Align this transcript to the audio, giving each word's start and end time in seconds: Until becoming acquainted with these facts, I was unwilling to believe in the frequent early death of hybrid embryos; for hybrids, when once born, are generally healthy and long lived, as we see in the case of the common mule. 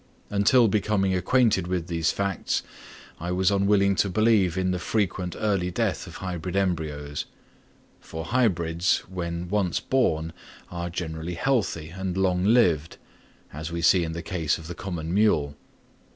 Until 0.31 0.67
becoming 0.67 1.13
acquainted 1.13 1.67
with 1.67 1.85
these 1.85 2.11
facts, 2.11 2.63
I 3.19 3.31
was 3.31 3.51
unwilling 3.51 3.93
to 3.97 4.09
believe 4.09 4.57
in 4.57 4.71
the 4.71 4.79
frequent 4.79 5.35
early 5.37 5.69
death 5.69 6.07
of 6.07 6.15
hybrid 6.15 6.55
embryos; 6.55 7.25
for 7.99 8.25
hybrids, 8.25 9.03
when 9.07 9.47
once 9.47 9.79
born, 9.79 10.33
are 10.71 10.89
generally 10.89 11.35
healthy 11.35 11.89
and 11.89 12.17
long 12.17 12.43
lived, 12.45 12.97
as 13.53 13.71
we 13.71 13.83
see 13.83 14.03
in 14.03 14.13
the 14.13 14.23
case 14.23 14.57
of 14.57 14.65
the 14.67 14.73
common 14.73 15.13
mule. 15.13 15.55